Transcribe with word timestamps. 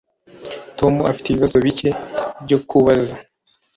Tom 0.77 0.93
afite 1.09 1.25
ibibazo 1.29 1.55
bike 1.65 1.89
byo 2.43 2.57
kubaza 2.69 3.15